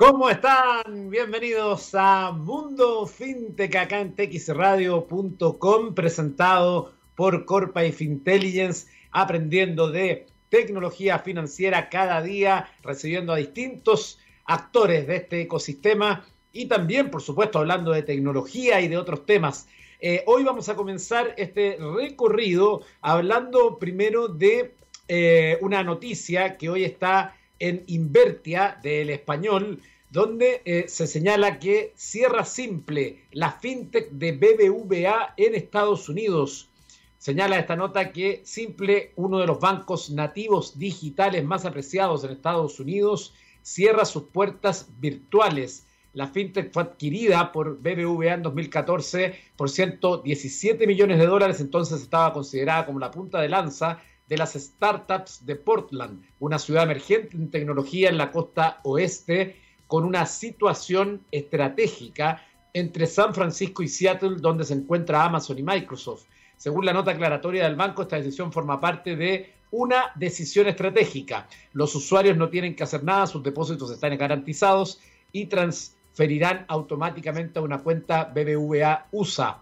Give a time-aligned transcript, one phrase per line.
[0.00, 1.10] ¿Cómo están?
[1.10, 7.94] Bienvenidos a Mundo Fintech acá en txradio.com, presentado por Corpa y
[9.10, 17.10] aprendiendo de tecnología financiera cada día, recibiendo a distintos actores de este ecosistema y también,
[17.10, 19.68] por supuesto, hablando de tecnología y de otros temas.
[20.00, 24.74] Eh, hoy vamos a comenzar este recorrido hablando primero de
[25.08, 29.80] eh, una noticia que hoy está en Invertia del español,
[30.10, 36.68] donde eh, se señala que cierra simple la fintech de BBVA en Estados Unidos.
[37.18, 42.80] Señala esta nota que Simple, uno de los bancos nativos digitales más apreciados en Estados
[42.80, 45.86] Unidos, cierra sus puertas virtuales.
[46.12, 52.32] La fintech fue adquirida por BBVA en 2014 por 117 millones de dólares, entonces estaba
[52.32, 57.50] considerada como la punta de lanza de las startups de Portland, una ciudad emergente en
[57.50, 62.40] tecnología en la costa oeste, con una situación estratégica
[62.72, 66.26] entre San Francisco y Seattle, donde se encuentra Amazon y Microsoft.
[66.56, 71.48] Según la nota aclaratoria del banco, esta decisión forma parte de una decisión estratégica.
[71.72, 75.00] Los usuarios no tienen que hacer nada, sus depósitos están garantizados
[75.32, 79.58] y transferirán automáticamente a una cuenta BBVA USA.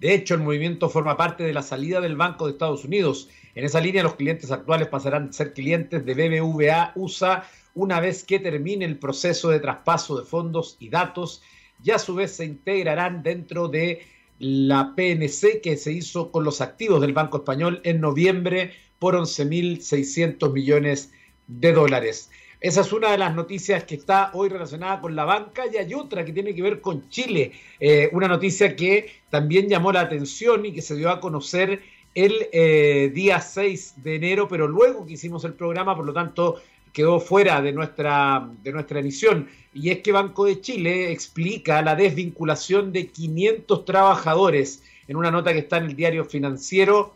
[0.00, 3.64] De hecho, el movimiento forma parte de la salida del Banco de Estados Unidos en
[3.64, 8.38] esa línea, los clientes actuales pasarán a ser clientes de BBVA USA una vez que
[8.38, 11.42] termine el proceso de traspaso de fondos y datos
[11.82, 14.02] y a su vez se integrarán dentro de
[14.38, 20.52] la PNC que se hizo con los activos del Banco Español en noviembre por 11.600
[20.52, 21.12] millones
[21.46, 22.30] de dólares.
[22.60, 25.92] Esa es una de las noticias que está hoy relacionada con la banca y hay
[25.92, 30.64] otra que tiene que ver con Chile, eh, una noticia que también llamó la atención
[30.64, 31.82] y que se dio a conocer
[32.14, 36.60] el eh, día 6 de enero, pero luego que hicimos el programa, por lo tanto,
[36.92, 39.48] quedó fuera de nuestra, de nuestra emisión.
[39.74, 45.52] Y es que Banco de Chile explica la desvinculación de 500 trabajadores en una nota
[45.52, 47.14] que está en el diario financiero.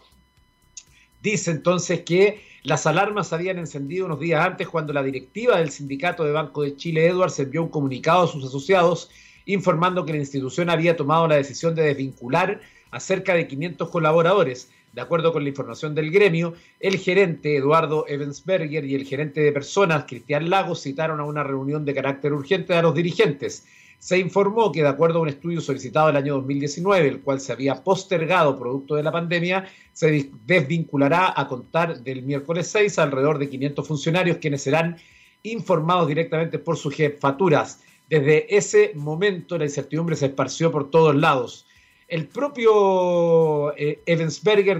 [1.22, 6.24] Dice entonces que las alarmas habían encendido unos días antes cuando la directiva del sindicato
[6.24, 9.10] de Banco de Chile, Edwards, envió un comunicado a sus asociados
[9.48, 12.60] informando que la institución había tomado la decisión de desvincular
[12.90, 18.04] a cerca de 500 colaboradores de acuerdo con la información del gremio, el gerente Eduardo
[18.08, 22.74] Evensberger y el gerente de personas Cristian Lagos citaron a una reunión de carácter urgente
[22.74, 23.66] a los dirigentes.
[23.98, 27.52] Se informó que, de acuerdo a un estudio solicitado el año 2019, el cual se
[27.52, 33.48] había postergado producto de la pandemia, se desvinculará a contar del miércoles 6 alrededor de
[33.48, 34.96] 500 funcionarios, quienes serán
[35.42, 37.80] informados directamente por sus jefaturas.
[38.08, 41.66] Desde ese momento la incertidumbre se esparció por todos lados.
[42.08, 44.00] El propio eh,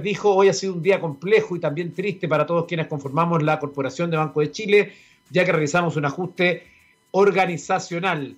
[0.02, 3.58] dijo, hoy ha sido un día complejo y también triste para todos quienes conformamos la
[3.58, 4.92] Corporación de Banco de Chile,
[5.30, 6.62] ya que realizamos un ajuste
[7.10, 8.34] organizacional.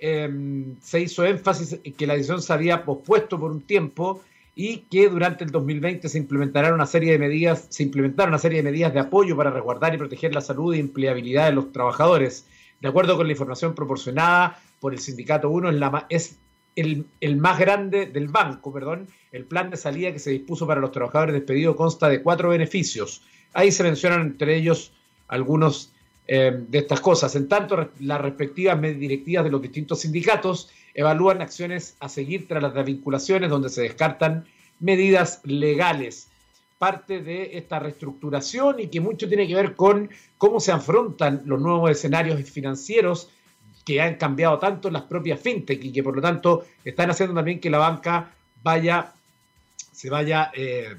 [0.00, 4.20] Em, se hizo énfasis en que la decisión se había pospuesto por un tiempo
[4.56, 8.58] y que durante el 2020 se implementará una serie de medidas, se implementaron una serie
[8.58, 12.46] de medidas de apoyo para resguardar y proteger la salud y empleabilidad de los trabajadores.
[12.82, 16.36] De acuerdo con la información proporcionada por el Sindicato 1, es, la, es
[16.74, 20.90] el, más grande del banco, perdón, el plan de salida que se dispuso para los
[20.90, 23.22] trabajadores despedidos consta de cuatro beneficios.
[23.52, 24.92] Ahí se mencionan entre ellos
[25.28, 25.92] algunos
[26.26, 27.36] eh, de estas cosas.
[27.36, 32.74] En tanto, las respectivas directivas de los distintos sindicatos evalúan acciones a seguir tras las
[32.74, 34.44] desvinculaciones donde se descartan
[34.80, 36.31] medidas legales.
[36.82, 41.60] Parte de esta reestructuración y que mucho tiene que ver con cómo se afrontan los
[41.60, 43.30] nuevos escenarios financieros
[43.84, 47.60] que han cambiado tanto las propias fintech y que por lo tanto están haciendo también
[47.60, 48.32] que la banca
[48.64, 49.12] vaya,
[49.92, 50.96] se vaya eh,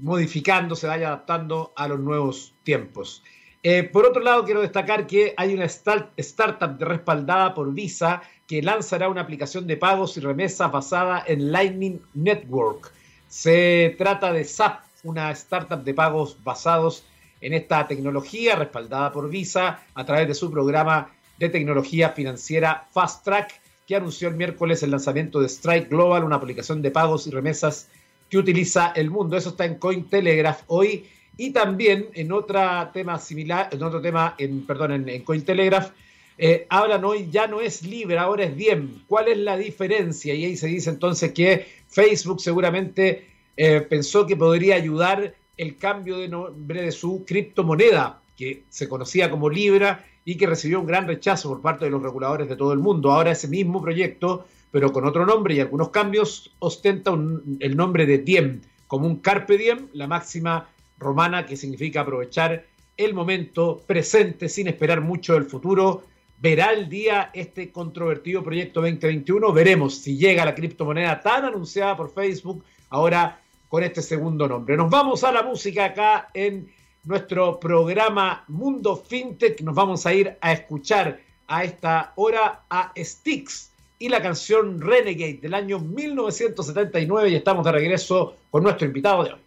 [0.00, 3.22] modificando, se vaya adaptando a los nuevos tiempos.
[3.62, 9.08] Eh, por otro lado, quiero destacar que hay una startup respaldada por Visa que lanzará
[9.08, 12.92] una aplicación de pagos y remesas basada en Lightning Network.
[13.32, 17.02] Se trata de SAP, una startup de pagos basados
[17.40, 23.24] en esta tecnología respaldada por Visa a través de su programa de tecnología financiera Fast
[23.24, 27.30] Track, que anunció el miércoles el lanzamiento de Strike Global, una aplicación de pagos y
[27.30, 27.88] remesas
[28.28, 29.34] que utiliza el mundo.
[29.34, 31.08] Eso está en Cointelegraph hoy.
[31.38, 32.60] Y también en otro
[32.92, 35.92] tema similar, en otro tema, en, perdón, en, Cointelegraph,
[36.36, 39.04] eh, hablan hoy ya no es libre, ahora es Diem.
[39.06, 40.34] ¿Cuál es la diferencia?
[40.34, 46.18] Y ahí se dice entonces que Facebook seguramente eh, pensó que podría ayudar el cambio
[46.18, 51.06] de nombre de su criptomoneda, que se conocía como Libra y que recibió un gran
[51.06, 53.12] rechazo por parte de los reguladores de todo el mundo.
[53.12, 57.12] Ahora ese mismo proyecto, pero con otro nombre y algunos cambios, ostenta
[57.60, 60.68] el nombre de Diem, como un carpe diem, la máxima
[60.98, 62.66] romana que significa aprovechar
[62.96, 66.04] el momento presente sin esperar mucho del futuro.
[66.38, 69.52] verá el día este controvertido proyecto 2021.
[69.52, 74.76] Veremos si llega la criptomoneda tan anunciada por Facebook ahora con este segundo nombre.
[74.76, 76.70] Nos vamos a la música acá en
[77.04, 79.62] nuestro programa Mundo FinTech.
[79.62, 81.18] Nos vamos a ir a escuchar
[81.48, 87.72] a esta hora a Styx y la canción Renegade del año 1979 y estamos de
[87.72, 89.40] regreso con nuestro invitado de hoy.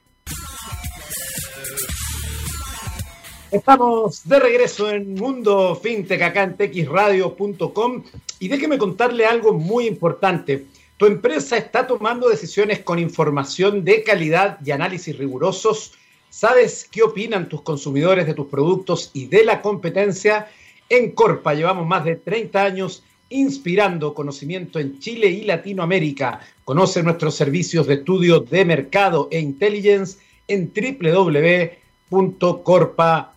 [3.51, 8.03] Estamos de regreso en Mundo FinTech acá en texradio.com
[8.39, 10.65] y déjeme contarle algo muy importante.
[10.97, 15.93] Tu empresa está tomando decisiones con información de calidad y análisis rigurosos.
[16.29, 20.47] ¿Sabes qué opinan tus consumidores de tus productos y de la competencia?
[20.89, 26.39] En Corpa llevamos más de 30 años inspirando conocimiento en Chile y Latinoamérica.
[26.63, 33.35] Conoce nuestros servicios de estudio de mercado e intelligence en www.corpa.com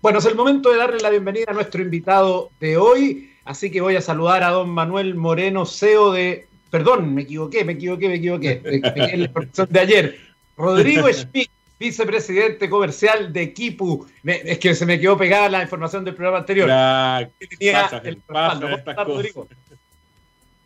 [0.00, 3.80] bueno, es el momento de darle la bienvenida a nuestro invitado de hoy, así que
[3.80, 6.46] voy a saludar a don Manuel Moreno, CEO de...
[6.70, 8.60] Perdón, me equivoqué, me equivoqué, me equivoqué.
[8.64, 10.18] En la profesión de ayer.
[10.56, 14.06] Rodrigo Schmidt, vicepresidente comercial de Kipu.
[14.24, 16.68] es que se me quedó pegada la información del programa anterior.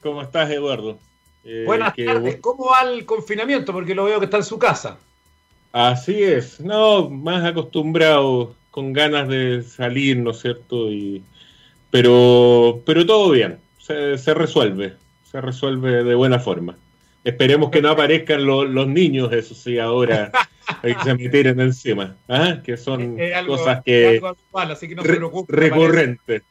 [0.02, 0.98] ¿Cómo estás, Eduardo?
[1.44, 2.36] Eh, Buenas tardes.
[2.40, 3.72] ¿Cómo va el confinamiento?
[3.72, 4.98] Porque lo veo que está en su casa.
[5.72, 10.90] Así es, no, más acostumbrado, con ganas de salir, ¿no es cierto?
[10.90, 11.22] Y,
[11.90, 14.94] pero, pero todo bien, se, resuelve,
[15.30, 16.76] se resuelve de buena forma.
[17.24, 20.30] Esperemos que no aparezcan los niños, eso sí, ahora
[20.82, 22.60] hay que se metieran encima, ¿ah?
[22.64, 24.20] que son cosas que,
[24.52, 26.42] así que no se preocupe, recurrentes.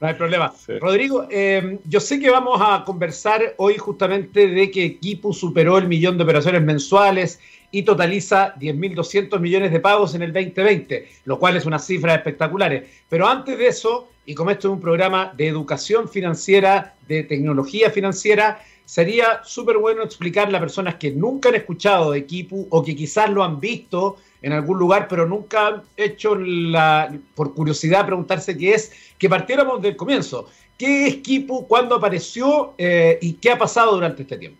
[0.00, 0.52] No hay problema.
[0.80, 5.88] Rodrigo, eh, yo sé que vamos a conversar hoy justamente de que Kipu superó el
[5.88, 7.40] millón de operaciones mensuales
[7.72, 12.84] y totaliza 10.200 millones de pagos en el 2020, lo cual es una cifra espectacular.
[13.08, 17.90] Pero antes de eso, y como esto es un programa de educación financiera, de tecnología
[17.90, 22.94] financiera, sería súper bueno explicarle a personas que nunca han escuchado de Kipu o que
[22.94, 28.56] quizás lo han visto en algún lugar, pero nunca han hecho la, por curiosidad, preguntarse
[28.56, 30.48] qué es, que partiéramos del comienzo.
[30.76, 31.66] ¿Qué es Kipu?
[31.66, 32.74] ¿Cuándo apareció?
[32.76, 34.58] Eh, ¿Y qué ha pasado durante este tiempo?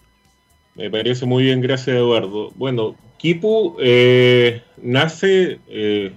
[0.75, 2.51] Me parece muy bien, gracias Eduardo.
[2.55, 6.13] Bueno, Kipu eh, nace, eh,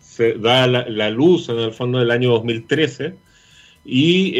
[0.00, 3.14] se da la, luz en el fondo del año 2013
[3.84, 4.34] y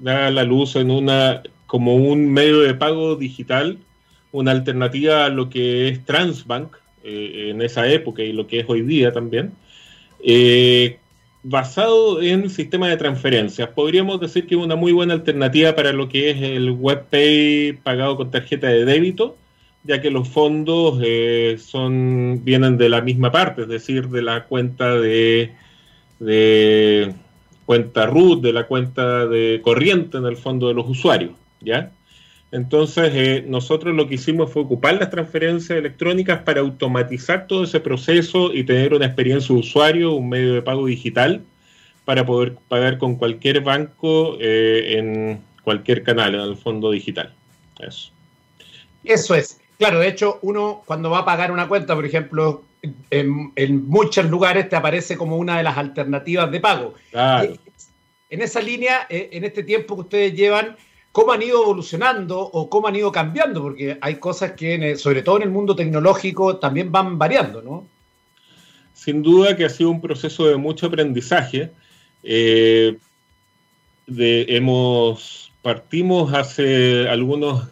[0.00, 3.78] da la luz en una como un medio de pago digital,
[4.32, 6.74] una alternativa a lo que es Transbank
[7.04, 9.52] eh, en esa época y lo que es hoy día también,
[10.24, 10.98] eh,
[11.48, 13.68] basado en sistema de transferencias.
[13.70, 18.16] Podríamos decir que es una muy buena alternativa para lo que es el WebPay pagado
[18.16, 19.36] con tarjeta de débito,
[19.82, 24.44] ya que los fondos eh, son vienen de la misma parte, es decir, de la
[24.44, 25.52] cuenta de,
[26.18, 27.14] de
[27.64, 31.32] cuenta root, de la cuenta de corriente en el fondo de los usuarios.
[31.60, 31.92] ¿ya?
[32.50, 37.80] Entonces, eh, nosotros lo que hicimos fue ocupar las transferencias electrónicas para automatizar todo ese
[37.80, 41.42] proceso y tener una experiencia de usuario, un medio de pago digital,
[42.06, 47.34] para poder pagar con cualquier banco eh, en cualquier canal, en el fondo digital.
[47.78, 48.12] Eso.
[49.04, 49.60] Eso es.
[49.76, 52.64] Claro, de hecho, uno cuando va a pagar una cuenta, por ejemplo,
[53.10, 56.94] en, en muchos lugares te aparece como una de las alternativas de pago.
[57.10, 57.54] Claro.
[58.30, 60.76] En esa línea, eh, en este tiempo que ustedes llevan,
[61.12, 65.36] cómo han ido evolucionando o cómo han ido cambiando, porque hay cosas que, sobre todo
[65.36, 67.86] en el mundo tecnológico, también van variando, ¿no?
[68.94, 71.70] Sin duda que ha sido un proceso de mucho aprendizaje.
[72.22, 72.98] Eh,
[74.06, 77.68] hemos partimos hace algunos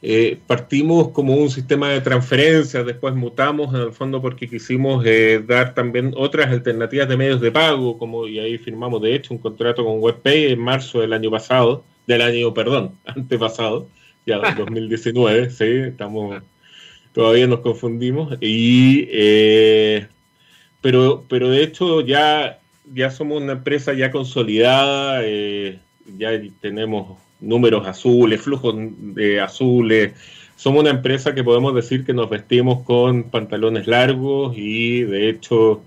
[0.00, 5.42] eh, partimos como un sistema de transferencias, después mutamos en el fondo porque quisimos eh,
[5.44, 9.40] dar también otras alternativas de medios de pago, como y ahí firmamos de hecho un
[9.40, 13.86] contrato con WebPay en marzo del año pasado, del año, perdón, antepasado,
[14.26, 16.42] ya 2019, sí, estamos,
[17.12, 20.08] todavía nos confundimos, y, eh,
[20.80, 22.58] pero, pero de hecho ya,
[22.92, 25.78] ya somos una empresa ya consolidada, eh,
[26.16, 30.14] ya tenemos números azules, flujos de azules,
[30.56, 35.82] somos una empresa que podemos decir que nos vestimos con pantalones largos y de hecho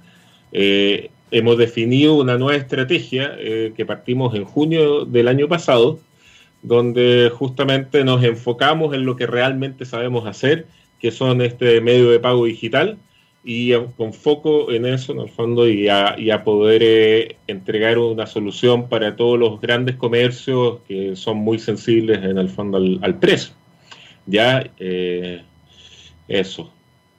[0.53, 3.35] eh, hemos definido una nueva estrategia
[3.75, 5.99] que partimos en junio del año pasado,
[6.61, 10.67] donde justamente nos enfocamos en lo que realmente sabemos hacer,
[10.99, 12.97] que son este medio de pago digital,
[13.43, 18.87] y con foco en eso, en el fondo, y a, poder eh, entregar una solución
[18.87, 23.53] para todos los grandes comercios que son muy sensibles en el fondo al, precio.
[24.27, 25.41] Ya, eh,
[26.27, 26.71] eso,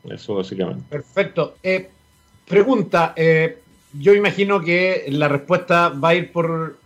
[0.08, 0.84] eso básicamente.
[0.88, 1.56] Perfecto.
[1.60, 1.90] Eh,
[2.46, 3.14] pregunta,
[3.98, 6.78] yo imagino que la respuesta va a ir por,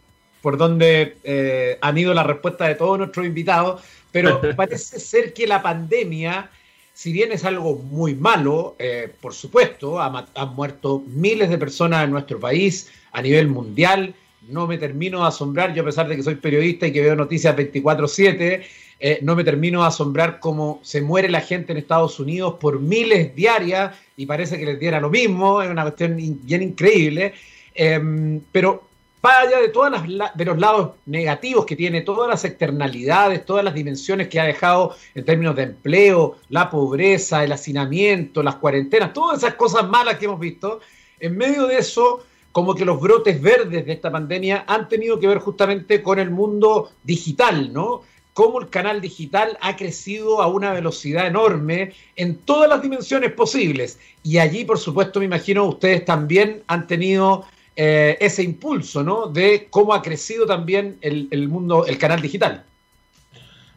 [0.47, 5.45] por donde eh, han ido la respuesta de todos nuestros invitados, pero parece ser que
[5.45, 6.53] la pandemia,
[6.95, 12.13] si bien es algo muy malo, eh, por supuesto, han muerto miles de personas en
[12.13, 14.15] nuestro país a nivel mundial,
[14.49, 17.17] no me termino de asombrar, yo a pesar de que soy periodista y que veo
[17.17, 18.63] noticias 24/7,
[19.01, 22.79] eh, no me termino de asombrar cómo se muere la gente en Estados Unidos por
[22.79, 27.35] miles diarias y parece que les diera lo mismo, es una cuestión bien increíble.
[27.75, 28.87] Em, pero
[29.27, 33.75] vaya de todas las, de los lados negativos que tiene, todas las externalidades, todas las
[33.75, 39.39] dimensiones que ha dejado en términos de empleo, la pobreza, el hacinamiento, las cuarentenas, todas
[39.39, 40.81] esas cosas malas que hemos visto,
[41.19, 45.27] en medio de eso como que los brotes verdes de esta pandemia han tenido que
[45.27, 48.03] ver justamente con el mundo digital, ¿no?
[48.33, 53.99] Cómo el canal digital ha crecido a una velocidad enorme en todas las dimensiones posibles.
[54.23, 57.45] Y allí, por supuesto, me imagino ustedes también han tenido
[57.77, 59.27] eh, ese impulso, ¿no?
[59.27, 62.65] De cómo ha crecido también el, mundo, el canal digital.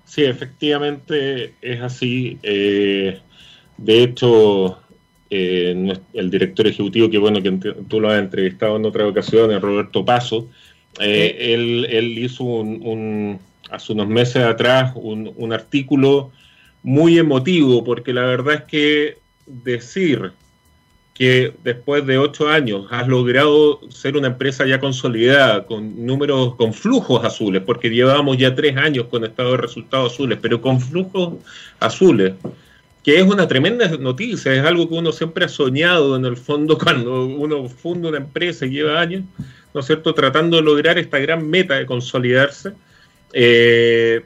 [0.06, 2.40] Sí, efectivamente es así.
[2.42, 3.20] Eh,
[3.78, 4.80] de hecho,
[5.30, 7.52] eh, el director ejecutivo, que bueno, que
[7.88, 10.48] tú lo has entrevistado en otra ocasión, Roberto Paso,
[11.00, 13.40] eh, él, hizo un,
[13.70, 16.32] hace unos meses atrás un, artículo
[16.82, 20.32] muy emotivo, porque la verdad es que decir
[21.20, 26.74] que después de ocho años has logrado ser una empresa ya consolidada, con números, con
[26.74, 31.34] flujos azules, porque llevamos ya tres años con estado de resultados azules, pero con flujos
[31.82, 32.36] azules,
[33.04, 36.78] que es una tremenda noticia, es algo que uno siempre ha soñado en el fondo
[36.82, 39.26] cuando uno funda una empresa y lleva años,
[39.74, 42.72] ¿no es cierto?, tratando de lograr esta gran meta de consolidarse.
[43.34, 44.24] Eh,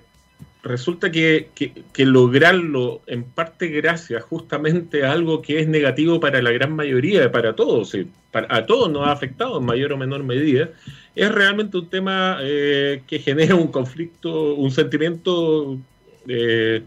[0.63, 1.49] resulta que,
[1.97, 7.53] lograrlo en parte gracias justamente a algo que es negativo para la gran mayoría, para
[7.53, 7.95] todos,
[8.31, 10.69] a todos nos ha afectado en mayor o menor medida,
[11.15, 15.77] es realmente un tema eh, que genera un conflicto, un sentimiento
[16.27, 16.81] eh,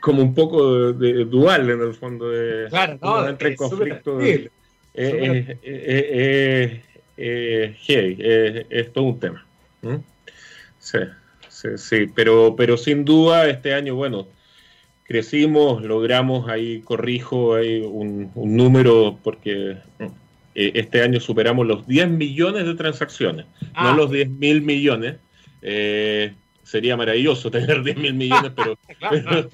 [0.00, 4.48] como un poco de, dual en el fondo de claro, no, entre conflicto es,
[7.16, 9.44] es, todo un tema
[10.78, 10.98] sí,
[11.62, 14.26] sí, sí, pero pero sin duda este año bueno
[15.04, 19.76] crecimos logramos ahí corrijo ahí un, número porque
[20.54, 23.94] eh, este año superamos los 10 millones de transacciones no ah.
[23.96, 25.16] los 10 mil millones
[25.62, 26.34] eh,
[26.72, 28.78] sería maravilloso tener 10 mil millones, pero,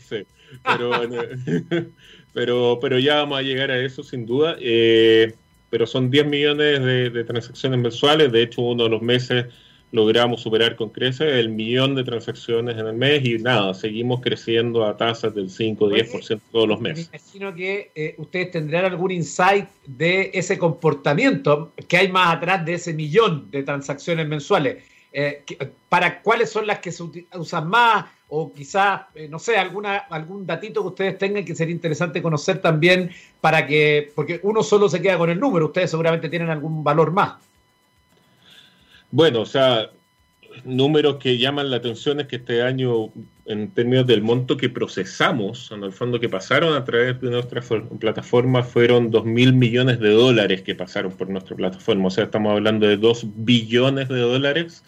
[2.33, 4.57] pero, pero, ya vamos a llegar a eso sin duda.
[4.61, 5.35] Eh,
[5.71, 9.47] pero son 10 millones de, transacciones mensuales, de hecho uno de los meses
[9.91, 14.85] logramos superar con creces el millón de transacciones en el mes y nada, seguimos creciendo
[14.85, 17.11] a tasas del 5-10% todos los meses.
[17.11, 22.65] Me imagino que eh, ustedes tendrán algún insight de ese comportamiento que hay más atrás
[22.65, 24.85] de ese millón de transacciones mensuales.
[25.11, 25.43] Eh,
[25.89, 27.03] para cuáles son las que se
[27.35, 31.75] usan más o quizás, eh, no sé, alguna, algún datito que ustedes tengan que sería
[31.75, 36.29] interesante conocer también para que, porque uno solo se queda con el número, ustedes seguramente
[36.29, 37.48] tienen algún valor más.
[39.11, 39.91] Bueno, o sea,
[40.65, 43.11] números que llaman la atención es que este año,
[43.47, 47.63] en términos del monto que procesamos, en el fondo que pasaron a través de nuestra
[47.99, 52.09] plataforma, fueron 2 mil millones de dólares que pasaron por nuestra plataforma.
[52.09, 54.85] O sea, estamos hablando de 2 billones de dólares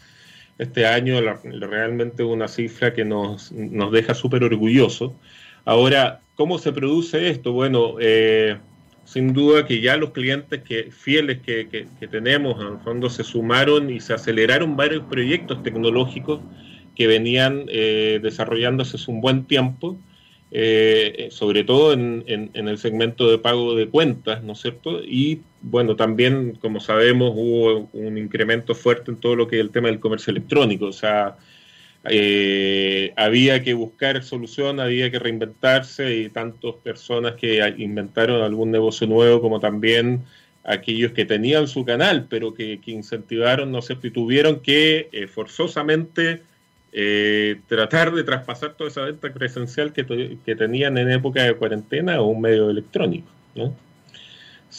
[0.61, 5.13] este año realmente una cifra que nos, nos deja súper orgullosos.
[5.65, 7.53] Ahora, ¿cómo se produce esto?
[7.53, 8.59] Bueno, eh,
[9.11, 13.91] sin duda que ya los clientes que, fieles que, que, tenemos, en fondo, se sumaron
[13.91, 16.41] y se aceleraron varios proyectos tecnológicos
[16.95, 19.99] que venían eh, desarrollándose hace un buen tiempo
[20.53, 25.01] eh, sobre todo en, el segmento de pago de cuentas, ¿no es cierto?
[25.03, 29.71] Y bueno, también, como sabemos, hubo un incremento fuerte en todo lo que es el
[29.71, 31.37] tema del comercio electrónico, o sea,
[32.05, 39.07] eh, había que buscar solución, había que reinventarse y tantas personas que inventaron algún negocio
[39.07, 40.25] nuevo como también
[40.65, 46.43] aquellos que tenían su canal, pero que, incentivaron, ¿no sé, y tuvieron que eh, forzosamente
[46.93, 52.17] eh, tratar de traspasar toda esa venta presencial que, que, tenían en época de cuarentena
[52.17, 53.29] a un medio electrónico.
[53.55, 53.75] ¿no?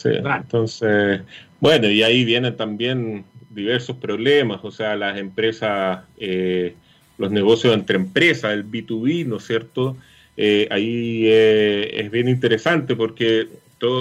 [0.04, 1.22] Entonces,
[1.60, 6.74] bueno, y ahí vienen también diversos problemas, o sea, las empresas, eh,
[7.18, 9.96] los negocios entre empresas, el B2B, ¿no es cierto?
[10.36, 13.48] Eh, ahí es bien interesante porque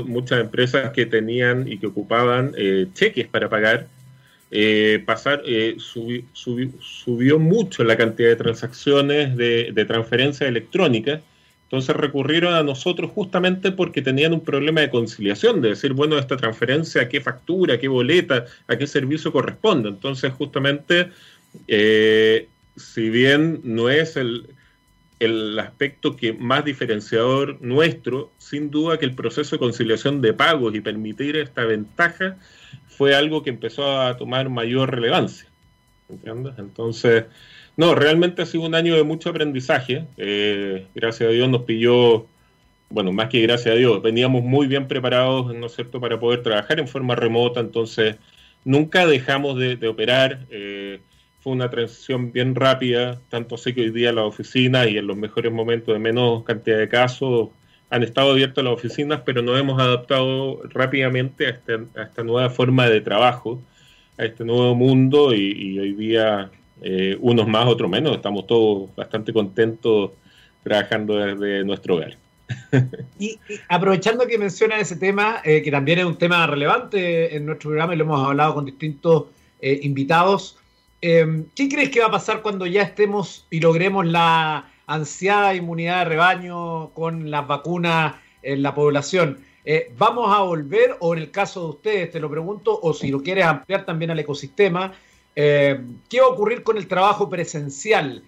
[0.06, 2.54] muchas empresas que tenían y que ocupaban
[2.94, 3.88] cheques para pagar,
[4.54, 11.22] eh, pasar, eh, subió mucho la cantidad de transacciones de, transferencia electrónica
[11.64, 16.36] Entonces recurrieron a nosotros justamente porque tenían un problema de conciliación, de decir, bueno, esta
[16.36, 19.88] transferencia, a qué factura, a qué boleta, a qué servicio corresponde.
[19.88, 21.12] Entonces, justamente,
[21.70, 24.50] eh, si bien no es el,
[25.20, 30.74] el aspecto que más diferenciador nuestro, sin duda que el proceso de conciliación de pagos
[30.74, 32.38] y permitir esta ventaja
[32.88, 35.48] fue algo que empezó a tomar mayor relevancia.
[36.10, 36.54] ¿Entiendes?
[36.58, 37.26] Entonces,
[37.78, 40.06] no, realmente ha sido un año de mucho aprendizaje.
[40.18, 42.26] Eh, gracias a Dios nos pilló,
[42.90, 46.42] bueno, más que gracias a Dios, veníamos muy bien preparados, ¿no es cierto?, para poder
[46.42, 48.18] trabajar en forma remota, entonces
[48.66, 50.48] nunca dejamos de, operar.
[50.50, 51.00] Eh,
[51.42, 55.18] fue una transición bien rápida, tanto sé que hoy día las oficinas y en los
[55.18, 57.50] mejores momentos de menos cantidad de casos
[57.90, 62.88] han estado abiertas las oficinas, pero nos hemos adaptado rápidamente a, este, esta nueva forma
[62.88, 63.62] de trabajo,
[64.18, 68.16] a este nuevo mundo y hoy día eh, unos más, otros menos.
[68.16, 70.12] Estamos todos bastante contentos
[70.64, 72.18] trabajando desde nuestro hogar.
[73.20, 77.70] Y, aprovechando que menciona ese tema, eh, que también es un tema relevante en nuestro
[77.70, 79.26] programa y lo hemos hablado con distintos
[79.62, 80.58] eh, invitados,
[81.02, 86.06] ¿qué crees que va a pasar cuando ya estemos y logremos la ansiada inmunidad de
[86.06, 89.40] rebaño con las vacunas en la población?
[89.98, 93.22] ¿Vamos a volver, o en el caso de ustedes, te lo pregunto, o si lo
[93.22, 94.94] quieres ampliar también al ecosistema,
[95.36, 95.80] eh,
[96.10, 98.24] ¿Qué va a ocurrir con el trabajo presencial?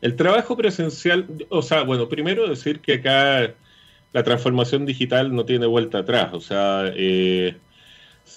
[0.00, 3.54] El trabajo presencial, o sea, bueno, primero decir que acá
[4.12, 7.56] la transformación digital no tiene vuelta atrás, o sea, eh,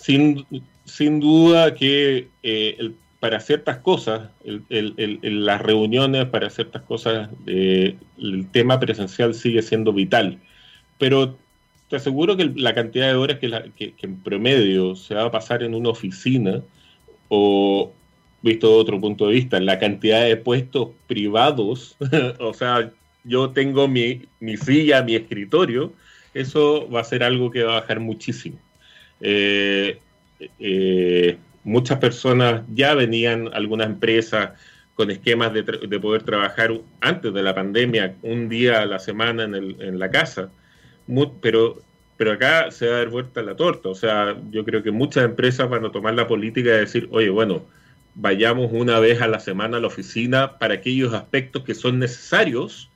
[0.01, 0.45] sin,
[0.85, 4.29] sin, duda que eh, para ciertas cosas,
[4.69, 10.39] las reuniones, para ciertas cosas, el tema presencial sigue siendo vital,
[10.97, 11.37] pero
[11.89, 15.73] te aseguro que la cantidad de horas que en promedio se va a pasar en
[15.73, 16.61] una oficina,
[17.29, 17.91] o
[18.43, 21.95] visto de otro punto de vista, la cantidad de puestos privados,
[22.39, 22.91] o sea,
[23.23, 24.21] yo tengo mi,
[24.57, 25.93] silla, mi escritorio,
[26.33, 28.59] eso va a ser algo que va a bajar muchísimo.
[29.23, 29.99] Eh,
[30.59, 34.51] eh, muchas personas ya venían, algunas empresas,
[34.95, 35.63] con esquemas de,
[35.99, 36.71] poder trabajar
[37.01, 40.51] antes de la pandemia, un día a la semana en, la casa,
[41.41, 41.81] pero
[42.15, 43.89] pero acá se va a dar vuelta la torta.
[43.89, 47.29] O sea, yo creo que muchas empresas van a tomar la política de decir, oye,
[47.29, 47.65] bueno,
[48.15, 52.89] vayamos una vez a la semana a la oficina para aquellos aspectos que son necesarios,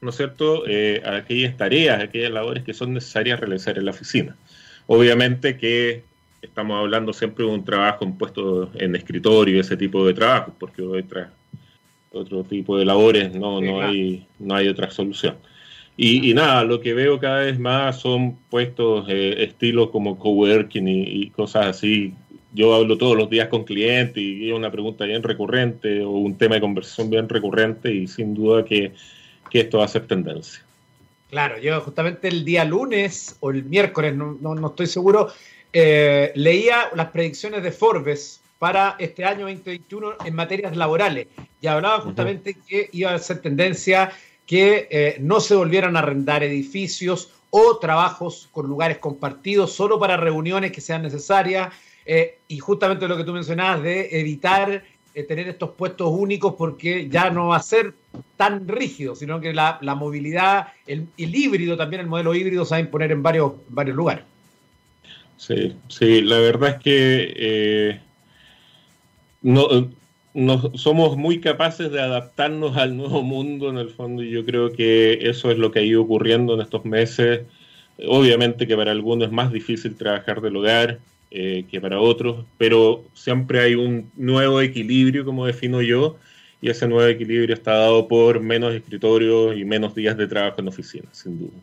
[0.00, 0.64] ¿no es cierto?
[0.66, 4.36] Eh, aquellas tareas, aquellas labores que son necesarias realizar en la oficina.
[4.86, 6.02] Obviamente que
[6.42, 10.82] estamos hablando siempre de un trabajo en puesto en escritorio, ese tipo de trabajo, porque
[10.82, 11.32] otra,
[12.12, 15.36] otro tipo de labores no, no, hay, no hay otra solución.
[15.96, 21.02] Y, nada, lo que veo cada vez más son puestos eh, estilos como coworking y,
[21.02, 22.12] y, cosas así.
[22.52, 26.36] Yo hablo todos los días con clientes y es una pregunta bien recurrente o un
[26.36, 28.92] tema de conversación bien recurrente y sin duda que,
[29.52, 30.63] esto va a ser tendencia.
[31.34, 35.32] Claro, yo justamente el día lunes o el miércoles, no, no, estoy seguro,
[35.72, 41.26] eh, leía las predicciones de Forbes para este año 2021 en materias laborales
[41.60, 44.12] y hablaba justamente que iba a ser tendencia
[44.46, 50.16] que eh, no se volvieran a arrendar edificios o trabajos con lugares compartidos solo para
[50.16, 51.74] reuniones que sean necesarias.
[52.06, 54.84] Eh, y justamente lo que tú mencionabas de evitar
[55.22, 57.94] tener estos puestos únicos porque ya no va a ser
[58.36, 62.80] tan rígido, sino que la, movilidad, el, híbrido también, el modelo híbrido se va a
[62.80, 64.24] imponer en varios, varios lugares.
[65.36, 68.00] Sí, sí, la verdad es que
[69.44, 74.72] no, somos muy capaces de adaptarnos al nuevo mundo en el fondo y yo creo
[74.72, 77.42] que eso es lo que ha ido ocurriendo en estos meses.
[78.08, 80.98] Obviamente que para algunos es más difícil trabajar del hogar
[81.36, 86.16] eh, que para otros, pero siempre hay un nuevo equilibrio, como defino yo,
[86.62, 90.68] y ese nuevo equilibrio está dado por menos escritorios y menos días de trabajo en
[90.68, 91.58] oficina, sin duda.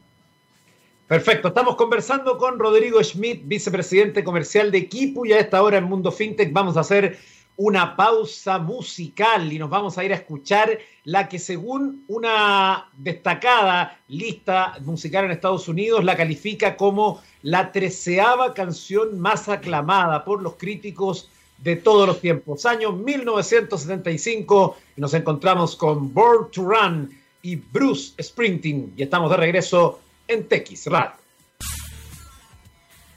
[1.08, 5.86] Perfecto, estamos conversando con Rodrigo Schmidt, vicepresidente comercial de Kipu, y a esta hora en
[5.86, 7.18] Mundo FinTech vamos a hacer
[7.62, 14.00] una pausa musical y nos vamos a ir a escuchar la que según una destacada
[14.08, 20.56] lista musical en Estados Unidos la califica como la treceava canción más aclamada por los
[20.56, 22.66] críticos de todos los tiempos.
[22.66, 29.38] Año 1975 y nos encontramos con Born to Run y Bruce Sprinting y estamos de
[29.38, 30.48] regreso en
[30.88, 31.21] Radio.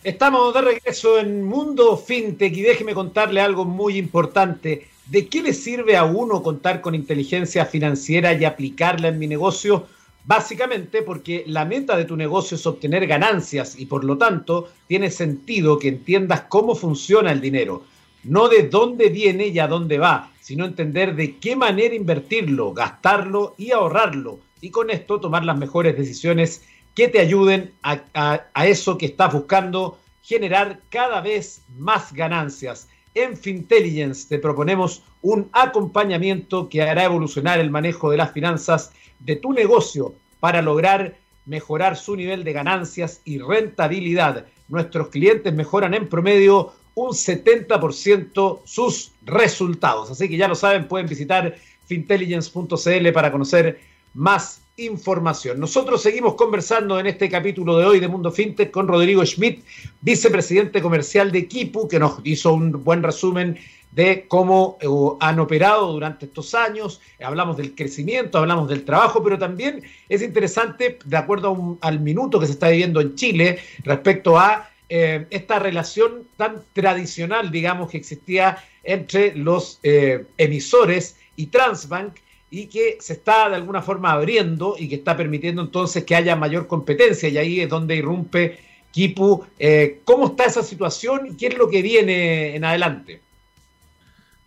[0.05, 4.87] Estamos de regreso en Mundo FinTech y déjeme contarle algo muy importante.
[5.07, 9.87] ¿De qué le sirve a uno contar con inteligencia financiera y aplicarla en mi negocio?
[10.27, 15.11] Básicamente porque la meta de tu negocio es obtener ganancias y por lo tanto tiene
[15.11, 17.85] sentido que entiendas cómo funciona el dinero,
[18.25, 23.55] no de dónde viene y a dónde va, sino entender de qué manera invertirlo, gastarlo
[23.57, 26.63] y ahorrarlo y con esto tomar las mejores decisiones
[26.95, 32.89] que te ayuden a, eso que estás buscando, generar cada vez más ganancias.
[33.15, 39.37] En Fintelligence te proponemos un acompañamiento que hará evolucionar el manejo de las finanzas de
[39.37, 44.47] tu negocio para lograr mejorar su nivel de ganancias y rentabilidad.
[44.69, 50.11] Nuestros clientes mejoran en promedio un 70% sus resultados.
[50.11, 51.55] Así que ya lo saben, pueden visitar
[51.87, 53.81] fintelligence.cl para conocer
[54.15, 55.61] más información.
[55.61, 59.65] Nosotros seguimos conversando en este capítulo de hoy de Mundo FinTech con Rodrigo Schmidt,
[60.01, 63.59] vicepresidente comercial de Kipu, que nos hizo un buen resumen
[63.93, 64.89] de cómo eh,
[65.21, 67.01] han operado durante estos años.
[67.23, 72.47] Hablamos del crecimiento, hablamos del trabajo, pero también es interesante, de acuerdo al minuto que
[72.47, 78.59] se está viviendo en Chile, respecto a eh, esta relación tan tradicional, digamos, que existía
[78.83, 82.15] entre los eh, emisores y Transbank
[82.55, 86.37] y que se está de alguna forma abriendo y que está permitiendo entonces que haya
[86.37, 88.59] mayor competencia y ahí es donde irrumpe
[88.93, 89.45] Kipu.
[89.59, 93.21] Eh, ¿Cómo está esa situación y qué es lo que viene en adelante?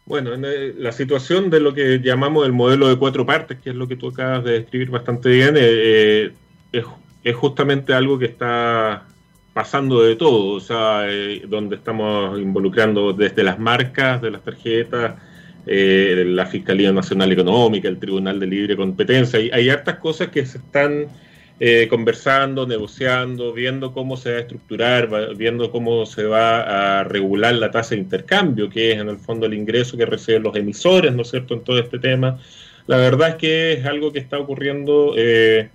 [0.05, 3.75] Bueno, en la situación de lo que llamamos el modelo de cuatro partes, que es
[3.75, 6.31] lo que tú acabas de describir bastante bien, es,
[7.25, 9.05] es justamente algo que está
[9.53, 15.15] pasando de todo, o sea, eh, donde estamos involucrando desde las marcas de las tarjetas,
[15.67, 19.39] eh, la Fiscalía Nacional Económica, el Tribunal de Libre Competencia.
[19.39, 21.08] Hay, hay hartas cosas que se están
[21.60, 27.56] eh, conversando, negociando, viendo cómo se va a estructurar, viendo cómo se va a regular
[27.56, 31.13] la tasa de intercambio, que es en el fondo el ingreso que reciben los emisores,
[31.13, 32.39] ¿no es cierto?, en todo este tema.
[32.86, 35.69] La verdad es que es algo que está ocurriendo eh,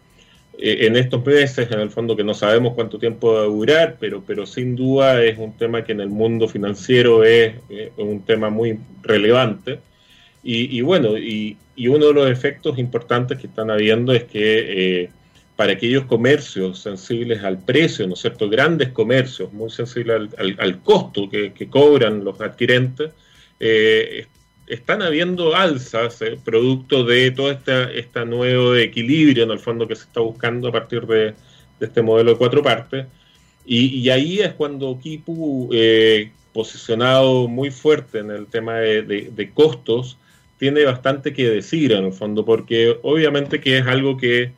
[0.59, 4.23] en estos meses, en el fondo que no sabemos cuánto tiempo va a durar, pero,
[4.25, 7.55] pero sin duda es un tema que en el mundo financiero es,
[7.97, 9.81] un tema muy relevante.
[10.45, 11.57] Y, bueno, y,
[11.89, 15.11] uno de los efectos importantes que están habiendo es que eh,
[15.57, 18.49] para aquellos comercios sensibles al precio, ¿no es cierto?
[18.49, 23.11] Grandes comercios, muy sensibles al, costo que, cobran los adquirentes,
[23.59, 24.27] eh,
[24.67, 30.05] están habiendo alzas eh, producto de todo este, nuevo equilibrio en el fondo que se
[30.05, 31.35] está buscando a partir de,
[31.81, 33.07] este modelo de cuatro partes.
[33.65, 40.19] Y, ahí es cuando Kipu, eh, posicionado muy fuerte en el tema de, costos,
[40.59, 44.53] tiene bastante que decir en el fondo, porque obviamente que es algo que,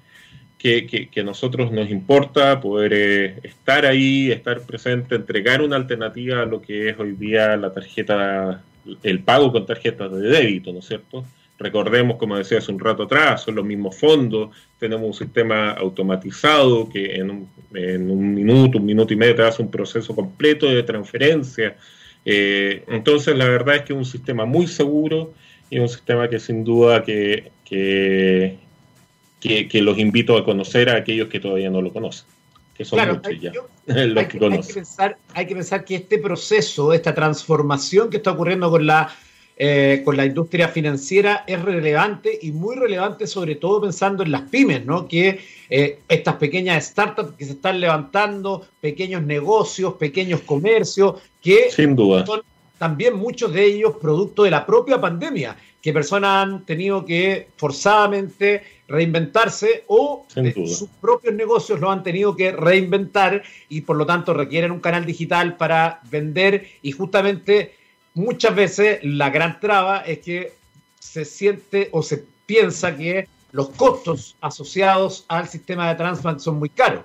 [0.58, 6.46] que, a nosotros nos importa poder eh, estar ahí, estar presente, entregar una alternativa a
[6.46, 8.62] lo que es hoy día la tarjeta
[9.02, 11.24] el pago con tarjetas de débito, ¿no es cierto?
[11.58, 16.88] Recordemos, como decía hace un rato atrás, son los mismos fondos, tenemos un sistema automatizado
[16.88, 21.76] que en un, minuto, un minuto y medio te hace un proceso completo de transferencia.
[22.24, 25.32] Eh, entonces, la verdad es que es un sistema muy seguro
[25.70, 28.58] y un sistema que sin duda que, que
[29.80, 32.26] los invito a conocer a aquellos que todavía no lo conocen
[32.74, 38.16] que son claro, hay, que pensar, hay que pensar que este proceso, esta transformación que
[38.18, 39.14] está ocurriendo con la,
[39.56, 44.42] eh, con la industria financiera es relevante y muy relevante sobre todo pensando en las
[44.42, 45.06] pymes, ¿no?
[45.06, 51.94] Que eh, estas pequeñas startups que se están levantando, pequeños negocios, pequeños comercios, que Sin
[51.94, 52.26] duda.
[52.26, 52.42] son
[52.78, 58.62] también muchos de ellos producto de la propia pandemia, que personas han tenido que forzadamente
[58.88, 64.70] reinventarse o sus propios negocios lo han tenido que reinventar y por lo tanto requieren
[64.70, 67.74] un canal digital para vender y justamente
[68.14, 70.54] muchas veces la gran traba es que
[70.98, 76.70] se siente o se piensa que los costos asociados al sistema de Transbank son muy
[76.70, 77.04] caros.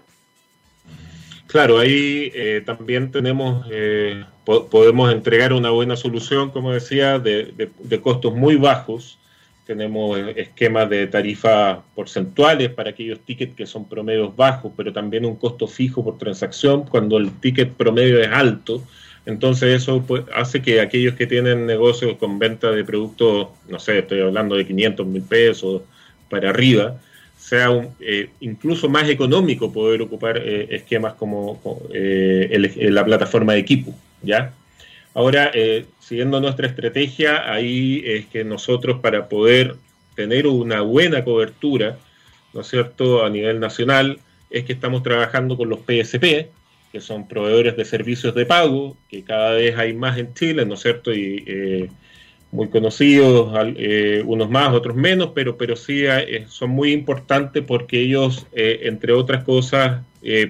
[1.50, 7.72] Claro, ahí eh, también tenemos, eh, podemos entregar una buena solución, como decía, de,
[8.04, 9.18] costos muy bajos.
[9.66, 15.26] Tenemos eh, esquemas de tarifas porcentuales para aquellos tickets que son promedios bajos, pero también
[15.26, 18.84] un costo fijo por transacción cuando el ticket promedio es alto.
[19.26, 23.98] Entonces eso pues, hace que aquellos que tienen negocios con venta de productos, no sé,
[23.98, 25.82] estoy hablando de 500 mil pesos
[26.30, 27.02] para arriba,
[27.50, 31.60] sea eh, incluso más económico poder ocupar eh, esquemas como
[31.92, 34.54] eh, la plataforma de equipo, ¿ya?
[35.16, 35.52] Ahora,
[36.00, 39.76] siguiendo nuestra estrategia, ahí es que nosotros para poder
[40.16, 41.98] tener una buena cobertura,
[42.54, 44.20] ¿no es cierto?, a nivel nacional,
[44.52, 46.52] es que estamos trabajando con los PSP,
[46.92, 50.76] que son proveedores de servicios de pago, que cada vez hay más en Chile, ¿no
[50.76, 51.90] es cierto?, y
[52.52, 58.02] muy conocidos, eh, unos más, otros menos, pero, pero sí eh, son muy importantes porque
[58.02, 60.04] ellos, eh, entre otras cosas,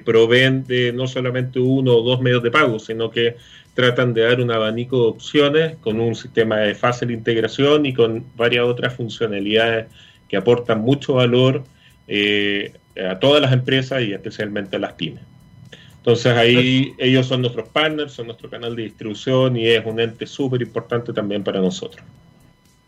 [0.04, 3.36] proveen de no solamente uno o dos medios de pago, sino que
[3.76, 8.26] tratan de dar un abanico de opciones con un sistema de fácil integración y con
[8.36, 9.88] varias otras funcionalidades
[10.28, 11.64] que aportan mucho valor
[12.08, 12.74] eh,
[13.10, 15.24] a todas las empresas y especialmente a las pymes.
[16.00, 20.26] Entonces ahí ellos son nuestros partners, son nuestro canal de distribución y es un ente
[20.26, 22.04] súper importante también para nosotros.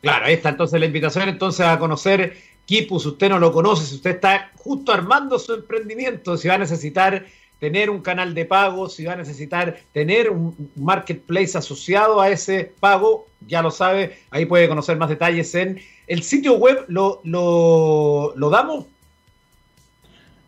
[0.02, 3.86] Claro, ahí está entonces la invitación entonces a conocer Kipu, si usted no lo conoce,
[3.86, 7.26] si usted está justo armando su emprendimiento, si va a necesitar
[7.60, 12.74] tener un canal de pago, si va a necesitar tener un marketplace asociado a ese
[12.80, 18.34] pago, ya lo sabe, ahí puede conocer más detalles en el sitio web, ¿lo, lo,
[18.36, 18.86] lo damos?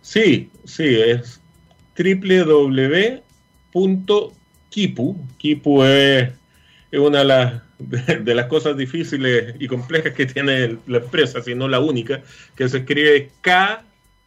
[0.02, 1.43] Sí, sí, es
[1.98, 2.84] www.kipu.
[5.38, 6.30] Kipu es,
[6.92, 11.68] una de las, de, las cosas difíciles y complejas que tiene la empresa, si no
[11.68, 12.22] la única,
[12.56, 13.30] que se escribe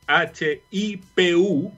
[0.07, 1.75] khipu.com.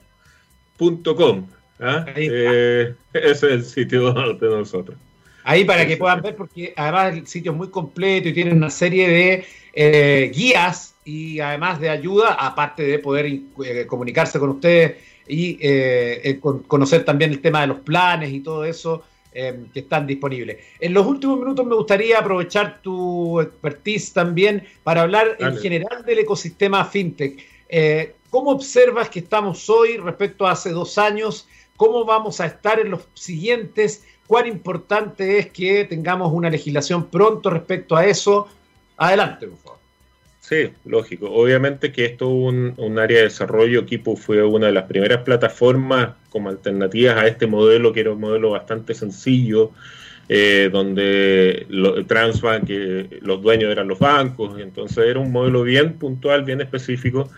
[1.79, 2.05] ¿ah?
[2.15, 4.97] Eh, ese es el sitio de nosotros.
[5.43, 8.69] Ahí para que puedan ver, porque además el sitio es muy completo y tiene una
[8.69, 14.97] serie de eh, guías y además de ayuda, aparte de poder eh, comunicarse con ustedes
[15.29, 19.81] y eh, eh, conocer también el tema de los planes y todo eso eh, que
[19.81, 20.57] están disponibles.
[20.79, 26.19] En los últimos minutos me gustaría aprovechar tu expertise también para hablar en general del
[26.19, 27.39] ecosistema fintech.
[28.31, 31.47] ¿Cómo observas que estamos hoy respecto a hace dos años?
[31.77, 34.03] ¿Cómo vamos a estar en los siguientes?
[34.27, 38.47] ¿Cuán importante es que tengamos una legislación pronto respecto a eso?
[38.97, 39.78] Adelante, por favor.
[40.39, 41.31] Sí, lógico.
[41.31, 43.81] Obviamente que esto es un, área de desarrollo.
[43.81, 48.19] Equipo fue una de las primeras plataformas como alternativas a este modelo, que era un
[48.19, 49.71] modelo bastante sencillo,
[50.29, 55.99] eh, donde lo, Transbank, que los dueños eran los bancos, entonces era un modelo bien
[55.99, 57.29] puntual, bien específico.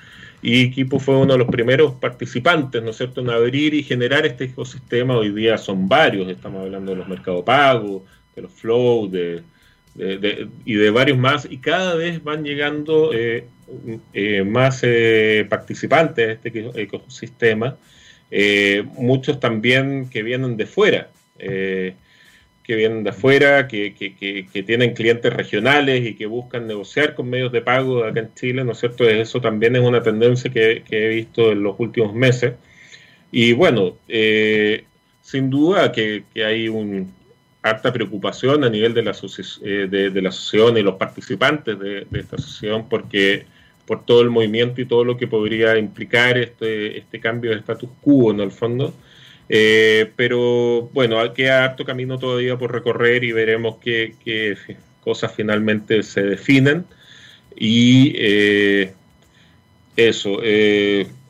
[0.43, 4.25] Y Equipo fue uno de los primeros participantes, ¿no es cierto?, en abrir y generar
[4.25, 5.17] este ecosistema.
[5.17, 8.03] Hoy día son varios, estamos hablando de los mercados pagos,
[8.35, 9.43] de los flow, de,
[9.95, 13.45] y de varios más, y cada vez van llegando eh,
[14.13, 17.77] eh, más eh, participantes de este ecosistema,
[18.93, 26.05] muchos también que vienen de fuera, que vienen de afuera, que, que, tienen clientes regionales
[26.05, 29.09] y que buscan negociar con medios de pago acá en Chile, ¿no es cierto?
[29.09, 32.53] Eso también es una tendencia que, he visto en los últimos meses.
[33.33, 37.11] Y bueno, sin duda que hay un,
[37.63, 42.35] harta preocupación a nivel de la, eh, de, la asociación y los participantes de, esta
[42.35, 43.45] asociación porque
[43.85, 47.89] por todo el movimiento y todo lo que podría implicar este, este cambio de status
[48.01, 48.93] quo en el fondo.
[49.49, 54.55] Eh, pero bueno, queda harto camino todavía por recorrer y veremos qué, qué
[55.03, 56.85] cosas finalmente se definen.
[57.55, 58.93] Y eh,
[59.97, 60.39] eso,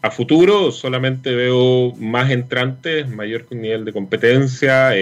[0.04, 4.96] a futuro solamente veo más entrantes, mayor nivel de competencia,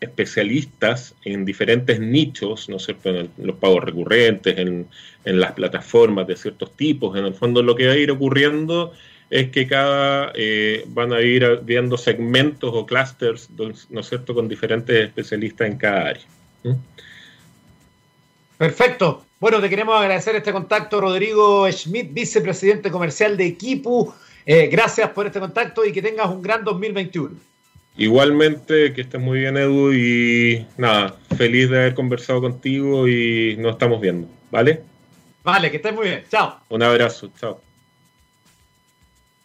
[0.00, 4.88] especialistas en diferentes nichos, ¿no es cierto?, en, los pagos recurrentes, en,
[5.24, 7.18] las plataformas de ciertos tipos.
[7.18, 8.92] En el fondo lo que va a ir ocurriendo
[9.28, 13.50] es que cada eh, van a ir viendo segmentos o clusters,
[13.90, 16.24] ¿no es cierto?, con diferentes especialistas en cada área.
[18.56, 19.24] Perfecto.
[19.40, 24.12] Bueno, te queremos agradecer este contacto, Rodrigo Schmidt, vicepresidente comercial de Equipu.
[24.44, 27.36] Eh, gracias por este contacto y que tengas un gran 2021.
[27.98, 33.72] Igualmente, que estés muy bien, Edu, y nada, feliz de haber conversado contigo y nos
[33.72, 34.84] estamos viendo, ¿vale?
[35.42, 36.24] Vale, que estés muy bien.
[36.30, 36.60] Chao.
[36.68, 37.60] Un abrazo, chao.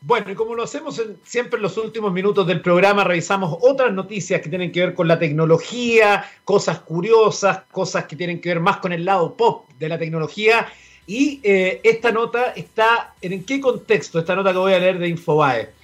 [0.02, 4.40] Bueno, y como lo hacemos siempre en los últimos minutos del programa, revisamos otras noticias
[4.42, 8.78] que tienen que ver con la tecnología, cosas curiosas, cosas que tienen que ver más
[8.78, 10.68] con el lado pop de la tecnología.
[11.08, 14.20] Y eh, esta nota está, ¿en qué contexto?
[14.20, 15.83] Esta nota que voy a leer de Infobae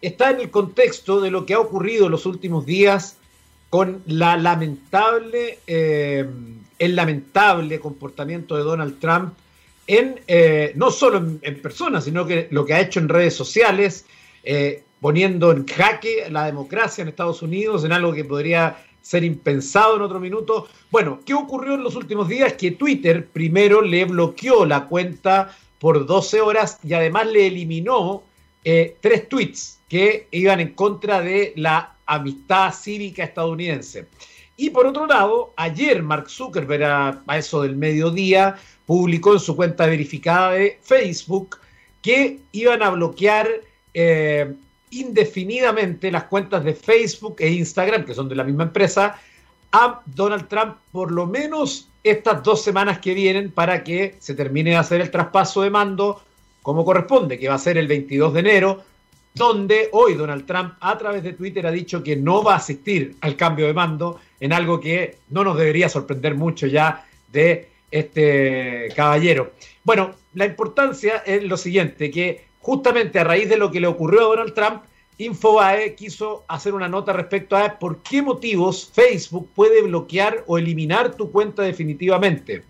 [0.00, 3.16] está en el contexto de lo que ha ocurrido en los últimos días
[3.70, 6.26] con la lamentable, eh,
[6.78, 9.34] el lamentable comportamiento de Donald Trump
[9.86, 14.04] en eh, no solo en, personas, sino que lo que ha hecho en redes sociales,
[14.42, 19.96] eh, poniendo en jaque la democracia en Estados Unidos, en algo que podría ser impensado
[19.96, 20.68] en otro minuto.
[20.90, 22.54] Bueno, ¿qué ocurrió en los últimos días?
[22.54, 28.24] Que Twitter primero le bloqueó la cuenta por 12 horas y además le eliminó
[28.64, 34.06] tres tweets que iban en contra de la amistad cívica estadounidense.
[34.56, 39.86] Y por otro lado, ayer Mark Zuckerberg, a, eso del mediodía, publicó en su cuenta
[39.86, 41.58] verificada de Facebook
[42.00, 43.48] que iban a bloquear
[43.92, 44.54] eh,
[44.90, 49.20] indefinidamente las cuentas de Facebook e Instagram, que son de la misma empresa,
[49.72, 54.70] a Donald Trump por lo menos estas dos semanas que vienen para que se termine
[54.70, 56.22] de hacer el traspaso de mando
[56.62, 58.84] como corresponde, que va a ser el 22 de enero,
[59.36, 63.16] donde hoy Donald Trump a través de Twitter ha dicho que no va a asistir
[63.20, 68.88] al cambio de mando en algo que no nos debería sorprender mucho ya de este
[68.96, 69.52] caballero.
[69.84, 74.20] Bueno, la importancia es lo siguiente, que justamente a raíz de lo que le ocurrió
[74.20, 74.82] a Donald Trump,
[75.18, 81.14] Infobae quiso hacer una nota respecto a por qué motivos Facebook puede bloquear o eliminar
[81.14, 82.62] tu cuenta definitivamente.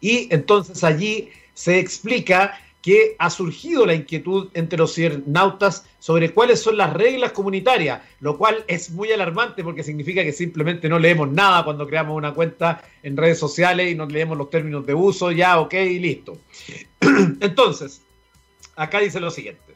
[0.00, 6.62] Y entonces allí se explica que ha surgido la inquietud entre los cibernautas sobre cuáles
[6.62, 11.28] son las reglas comunitarias, lo cual es muy alarmante porque significa que simplemente no leemos
[11.30, 15.32] nada cuando creamos una cuenta en redes sociales y no leemos los términos de uso,
[15.32, 16.38] ya, ok, y listo.
[17.40, 18.02] Entonces,
[18.76, 19.68] acá dice lo siguiente.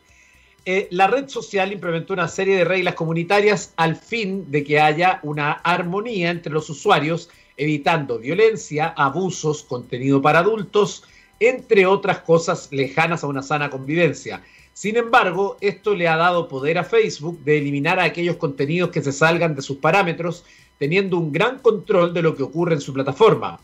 [0.65, 5.19] Eh, la red social implementó una serie de reglas comunitarias al fin de que haya
[5.25, 11.03] una armonía entre los usuarios, evitando violencia, abusos, contenido para adultos,
[11.49, 14.43] entre otras cosas lejanas a una sana convivencia.
[14.73, 19.03] Sin embargo, esto le ha dado poder a Facebook de eliminar a aquellos contenidos que
[19.03, 20.45] se salgan de sus parámetros,
[20.79, 23.61] teniendo un gran control de lo que ocurre en su plataforma.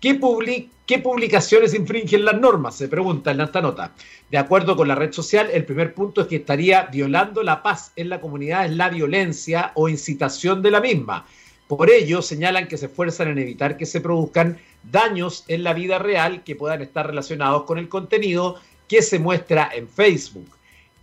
[0.00, 2.74] ¿Qué, publicaciones infringen las normas?
[2.74, 3.92] Se pregunta en esta nota.
[4.30, 7.92] De acuerdo con la red social, el primer punto es que estaría violando la paz
[7.96, 11.26] en la comunidad, es la violencia o incitación de la misma.
[11.70, 16.00] Por ello, señalan que se esfuerzan en evitar que se produzcan daños en la vida
[16.00, 18.56] real que puedan estar relacionados con el contenido
[18.88, 20.48] que se muestra en Facebook.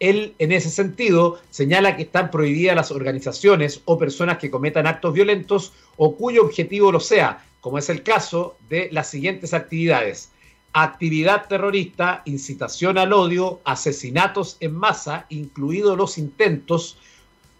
[0.02, 5.14] Él, en ese sentido, señala que están prohibidas las organizaciones o personas que cometan actos
[5.14, 10.32] violentos o cuyo objetivo lo sea, como es el caso de las siguientes actividades.
[10.74, 16.98] Actividad terrorista, incitación al odio, asesinatos en masa, incluidos los intentos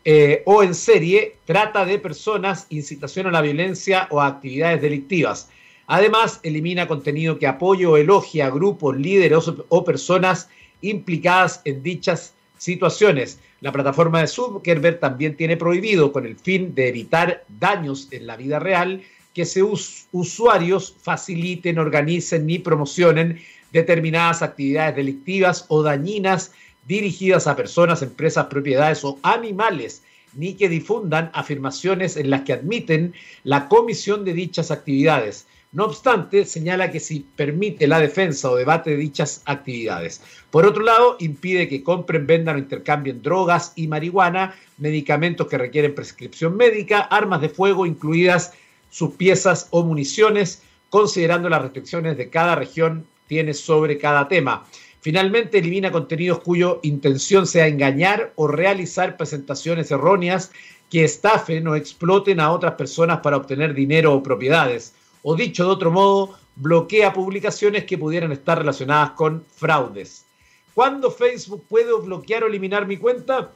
[0.10, 5.50] eh, o en serie, trata de personas, incitación a la violencia o actividades delictivas.
[5.86, 10.48] Además, elimina contenido que apoye o elogie a grupos, líderes o personas
[10.80, 13.42] implicadas en dichas situaciones.
[13.60, 18.38] La plataforma de Zuckerberg también tiene prohibido, con el fin de evitar daños en la
[18.38, 19.02] vida real,
[19.34, 23.42] que sus usuarios faciliten, organicen ni promocionen
[23.74, 26.54] determinadas actividades delictivas o dañinas
[26.88, 33.14] dirigidas a personas, empresas, propiedades o animales, ni que difundan afirmaciones en las que admiten
[33.44, 35.48] la comisión de dichas actividades.
[35.74, 40.22] No obstante, señala que si permite la defensa o debate de dichas actividades.
[40.50, 45.94] Por otro lado, impide que compren, vendan o intercambien drogas y marihuana, medicamentos que requieren
[45.94, 48.54] prescripción médica, armas de fuego, incluidas
[48.90, 54.66] sus piezas o municiones, considerando las restricciones de cada región tiene sobre cada tema.
[55.08, 60.52] Finalmente, elimina contenidos cuya intención sea engañar o realizar presentaciones erróneas
[60.90, 65.70] que estafen o exploten a otras personas para obtener dinero o propiedades o dicho de
[65.70, 70.26] otro modo, bloquea publicaciones que pudieran estar relacionadas con fraudes.
[70.74, 73.54] ¿Cuándo Facebook puede bloquear o eliminar mi cuenta?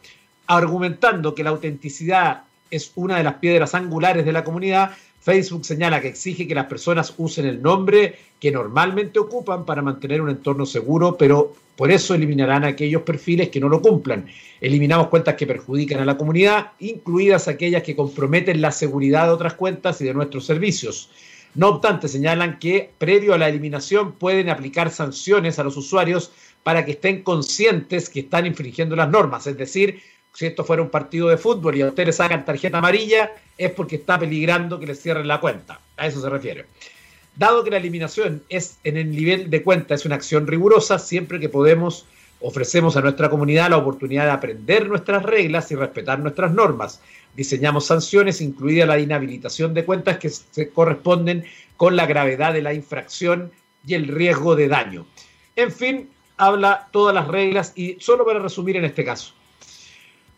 [0.47, 6.01] Argumentando que la autenticidad es una de las piedras angulares de la comunidad, Facebook señala
[6.01, 10.65] que exige que las personas usen el nombre que normalmente ocupan para mantener un entorno
[10.65, 14.25] seguro, pero por eso eliminarán aquellos perfiles que no lo cumplan.
[14.59, 19.53] Eliminamos cuentas que perjudican a la comunidad, incluidas aquellas que comprometen la seguridad de otras
[19.53, 21.11] cuentas y de nuestros servicios.
[21.53, 26.31] No obstante, señalan que previo a la eliminación pueden aplicar sanciones a los usuarios
[26.63, 29.45] para que estén conscientes que están infringiendo las normas.
[29.45, 30.01] Es decir,
[30.33, 33.97] si esto fuera un partido de fútbol y a ustedes sacan tarjeta amarilla, es porque
[33.97, 35.79] está peligrando que les cierren la cuenta.
[35.97, 36.65] A eso se refiere.
[37.35, 41.39] Dado que la eliminación es en el nivel de cuenta, es una acción rigurosa, siempre
[41.39, 42.05] que podemos
[42.43, 46.99] ofrecemos a nuestra comunidad la oportunidad de aprender nuestras reglas y respetar nuestras normas
[47.35, 51.45] diseñamos sanciones, incluida la inhabilitación de cuentas que se corresponden
[51.77, 53.51] con la gravedad de la infracción
[53.85, 55.05] y el riesgo de daño.
[55.55, 59.33] En fin, habla todas las reglas y solo para resumir en este caso.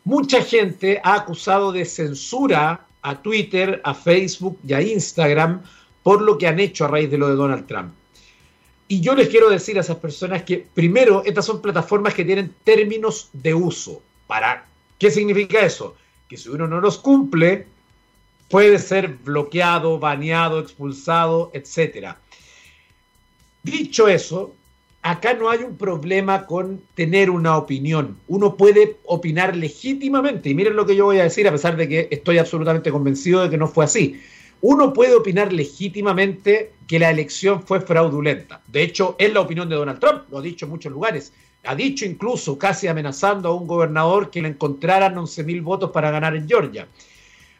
[0.05, 5.61] Mucha gente ha acusado de censura a Twitter, a Facebook y a Instagram
[6.03, 7.93] por lo que han hecho a raíz de lo de Donald Trump.
[8.87, 12.53] Y yo les quiero decir a esas personas que, primero, estas son plataformas que tienen
[12.63, 14.01] términos de uso.
[14.27, 14.65] ¿Para
[14.99, 15.95] qué significa eso?
[16.33, 17.67] que si uno no los cumple,
[18.49, 22.15] puede ser bloqueado, baneado, expulsado, etc.
[23.61, 24.55] Dicho eso,
[25.03, 28.17] acá no hay un problema con tener una opinión.
[28.27, 30.49] Uno puede opinar legítimamente.
[30.49, 33.43] Y miren lo que yo voy a decir, a pesar de que estoy absolutamente convencido
[33.43, 34.19] de que no fue así.
[34.61, 38.61] Uno puede opinar legítimamente que la elección fue fraudulenta.
[38.67, 41.33] De hecho, es la opinión de Donald Trump, lo ha dicho en muchos lugares.
[41.65, 46.35] Ha dicho incluso, casi amenazando a un gobernador que le encontraran 11.000 votos para ganar
[46.37, 46.87] en Georgia.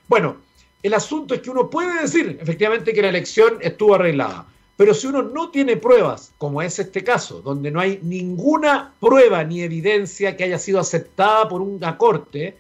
[0.08, 0.38] Bueno,
[0.82, 4.46] el asunto es que uno puede decir efectivamente que la elección estuvo arreglada,
[4.84, 9.42] pero si uno no tiene pruebas, como es este caso, donde no hay ninguna prueba
[9.46, 12.58] ni evidencia que haya sido aceptada por una corte,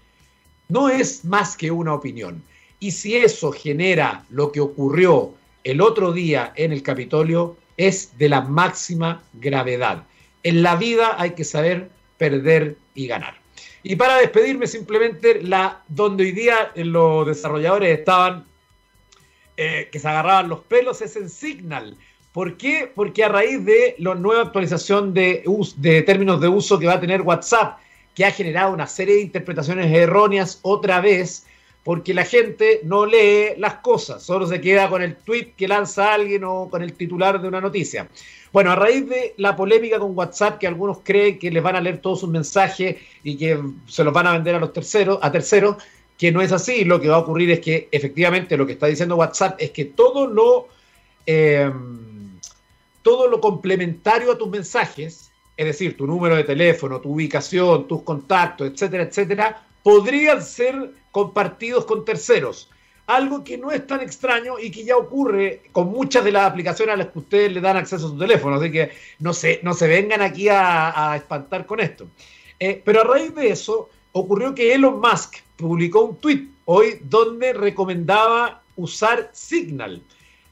[0.69, 2.41] no es más que una opinión.
[2.79, 5.33] Y si eso genera lo que ocurrió
[5.65, 10.05] el otro día en el Capitolio, es de la máxima gravedad.
[10.43, 13.35] En la vida hay que saber perder y ganar.
[13.83, 18.45] Y para despedirme, simplemente la donde hoy día los desarrolladores estaban
[19.55, 21.97] eh, que se agarraban los pelos es en Signal.
[22.33, 22.91] ¿Por qué?
[22.93, 25.43] Porque a raíz de la nueva actualización de,
[25.77, 27.77] de términos de uso que va a tener WhatsApp,
[28.15, 31.45] que ha generado una serie de interpretaciones erróneas otra vez,
[31.83, 36.13] porque la gente no lee las cosas, solo se queda con el tweet que lanza
[36.13, 38.07] alguien o con el titular de una noticia.
[38.53, 41.81] Bueno, a raíz de la polémica con WhatsApp, que algunos creen que les van a
[41.81, 45.31] leer todos sus mensajes y que se los van a vender a los terceros, a
[45.31, 45.77] terceros,
[46.17, 46.85] que no es así.
[46.85, 49.85] Lo que va a ocurrir es que efectivamente lo que está diciendo WhatsApp es que
[49.85, 50.67] todo lo,
[51.25, 52.12] em,
[53.03, 58.01] todo lo complementario a tus mensajes, es decir, tu número de teléfono, tu ubicación, tus
[58.01, 62.69] contactos, etcétera, etcétera, podrían ser compartidos con terceros.
[63.05, 66.93] Algo que no es tan extraño y que ya ocurre con muchas de las aplicaciones
[66.93, 68.55] a las que ustedes le dan acceso a su teléfono.
[68.55, 72.07] Así que no se, no se vengan aquí a, espantar con esto.
[72.59, 77.51] Eh, pero a raíz de eso, ocurrió que Elon Musk publicó un tweet hoy donde
[77.51, 80.01] recomendaba usar Signal.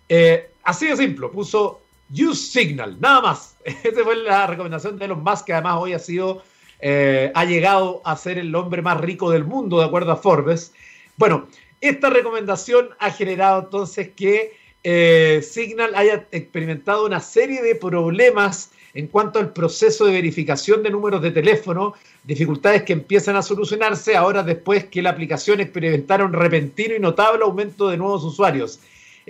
[0.10, 1.82] Eh, así de simple, puso
[2.12, 3.56] Use Signal, nada más.
[3.64, 6.44] Esa fue la recomendación de Elon Musk, que además hoy ha sido,
[6.80, 10.74] eh, ha llegado a ser el hombre más rico del mundo, de acuerdo a Forbes.
[11.18, 11.48] Bueno,
[11.80, 14.54] esta recomendación ha generado entonces que
[14.84, 20.90] eh, Signal haya experimentado una serie de problemas en cuanto al proceso de verificación de
[20.90, 21.94] números de teléfono,
[22.24, 27.90] dificultades que empiezan a solucionarse ahora después que la aplicación experimentara repentino y notable aumento
[27.90, 28.80] de nuevos usuarios.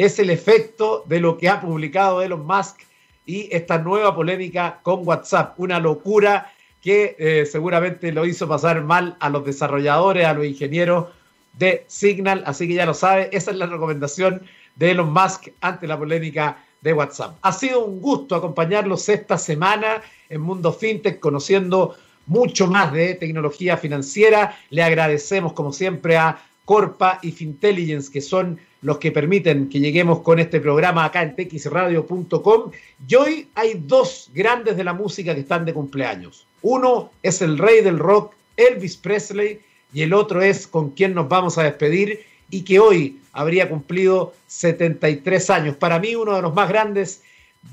[0.01, 2.79] Es el efecto de lo que ha publicado Elon Musk
[3.23, 5.53] y esta nueva polémica con WhatsApp.
[5.59, 11.09] Una locura que eh, seguramente lo hizo pasar mal a los desarrolladores, a los ingenieros
[11.53, 12.41] de Signal.
[12.47, 14.41] Así que ya lo sabe, esa es la recomendación
[14.75, 17.37] de Elon Musk ante la polémica de WhatsApp.
[17.43, 21.95] Ha sido un gusto acompañarlos esta semana en Mundo FinTech, conociendo
[22.25, 24.57] mucho más de tecnología financiera.
[24.71, 30.19] Le agradecemos, como siempre, a Corpa y Fintelligence, que son los que permiten que lleguemos
[30.21, 32.71] con este programa acá en texradio.com.
[33.07, 36.45] Y hoy hay dos grandes de la música que están de cumpleaños.
[36.61, 39.59] Uno es el rey del rock, Elvis Presley,
[39.93, 44.33] y el otro es con quien nos vamos a despedir y que hoy habría cumplido
[44.47, 45.75] 73 años.
[45.75, 47.21] Para mí uno de los más grandes,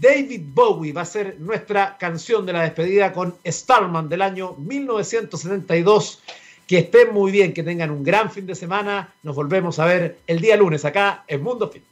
[0.00, 6.22] David Bowie va a ser nuestra canción de la despedida con Starman del año 1972.
[6.68, 9.14] Que estén muy bien, que tengan un gran fin de semana.
[9.24, 11.82] Nos volvemos a ver el día lunes acá en Mundo Fit.